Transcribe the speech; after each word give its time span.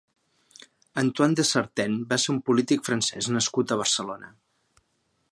Antoine 1.01 1.35
de 1.39 1.43
Sartine 1.49 1.99
va 2.13 2.17
ser 2.23 2.33
un 2.33 2.39
polític 2.47 2.81
francès 2.87 3.27
nascut 3.35 3.75
a 3.75 3.77
Barcelona. 3.83 4.33